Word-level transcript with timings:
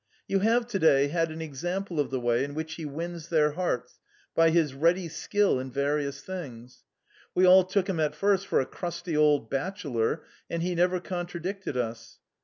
You 0.27 0.39
have 0.39 0.65
to 0.69 0.79
day 0.79 1.09
had 1.09 1.29
an 1.29 1.43
example 1.43 1.99
of 1.99 2.09
the 2.09 2.19
way 2.19 2.43
in 2.43 2.55
which 2.55 2.73
he 2.73 2.85
wins 2.85 3.27
their 3.29 3.51
hearts 3.51 3.99
by 4.33 4.49
his 4.49 4.73
ready 4.73 5.07
skill 5.07 5.59
in 5.59 5.71
various 5.71 6.21
things. 6.21 6.83
We 7.35 7.45
all 7.45 7.63
took 7.63 7.87
him 7.87 7.99
at 7.99 8.15
first 8.15 8.47
for 8.47 8.59
a 8.59 8.65
crusty 8.65 9.15
old 9.15 9.47
bachelor, 9.51 10.23
and 10.49 10.63
he 10.63 10.73
never 10.73 10.99
contradicted 10.99 11.77
us. 11.77 12.17